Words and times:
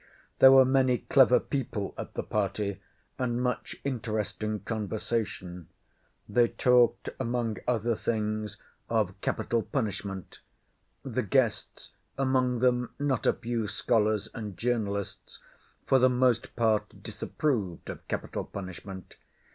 There 0.39 0.51
were 0.51 0.65
many 0.65 0.97
clever 0.97 1.39
people 1.39 1.93
at 1.95 2.15
the 2.15 2.23
party 2.23 2.81
and 3.19 3.39
much 3.39 3.75
interesting 3.83 4.61
conversation. 4.61 5.67
They 6.27 6.47
talked 6.47 7.09
among 7.19 7.57
other 7.67 7.93
things 7.95 8.57
of 8.89 9.13
capital 9.21 9.61
punishment. 9.61 10.39
The 11.03 11.21
guests, 11.21 11.91
among 12.17 12.61
them 12.61 12.89
not 12.97 13.27
a 13.27 13.33
few 13.33 13.67
scholars 13.67 14.27
and 14.33 14.57
journalists, 14.57 15.37
for 15.85 15.99
the 15.99 16.09
most 16.09 16.55
part 16.55 17.03
disapproved 17.03 17.87
of 17.87 18.07
capital 18.07 18.43
punishment. 18.43 19.17